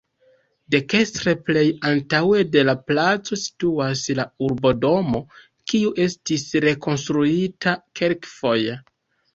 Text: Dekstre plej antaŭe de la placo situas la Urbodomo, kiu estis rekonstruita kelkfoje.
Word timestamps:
Dekstre 0.75 1.33
plej 1.49 1.65
antaŭe 1.89 2.39
de 2.55 2.63
la 2.71 2.75
placo 2.87 3.39
situas 3.43 4.03
la 4.21 4.27
Urbodomo, 4.47 5.23
kiu 5.73 5.97
estis 6.09 6.51
rekonstruita 6.69 7.81
kelkfoje. 8.03 8.83